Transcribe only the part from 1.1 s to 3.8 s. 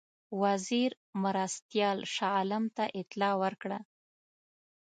مرستیال شاه عالم ته اطلاع ورکړه.